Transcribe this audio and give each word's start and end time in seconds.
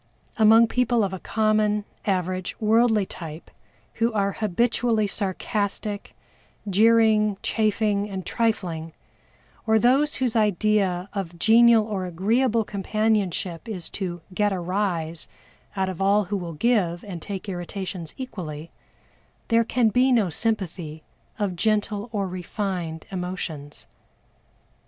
Among 0.39 0.65
people 0.67 1.03
of 1.03 1.13
a 1.13 1.19
common, 1.19 1.85
average, 2.07 2.59
worldly 2.59 3.05
type 3.05 3.51
who 4.01 4.11
are 4.13 4.31
habitually 4.31 5.05
sarcastic, 5.05 6.15
jeering, 6.67 7.37
chaffing, 7.43 8.09
and 8.09 8.25
trifling, 8.25 8.93
or 9.67 9.77
those 9.77 10.15
whose 10.15 10.35
idea 10.35 11.07
of 11.13 11.37
genial 11.37 11.85
or 11.85 12.07
agreeable 12.07 12.63
companionship 12.63 13.69
is 13.69 13.89
to 13.91 14.21
"get 14.33 14.51
a 14.51 14.59
rise" 14.59 15.27
out 15.75 15.87
of 15.87 16.01
all 16.01 16.23
who 16.23 16.35
will 16.37 16.53
give 16.53 17.03
and 17.03 17.21
take 17.21 17.47
irritations 17.47 18.15
equally, 18.17 18.71
there 19.49 19.63
can 19.63 19.89
be 19.89 20.11
no 20.11 20.31
sympathy 20.31 21.03
of 21.37 21.55
gentle 21.55 22.09
or 22.11 22.27
refined 22.27 23.05
emotions. 23.11 23.85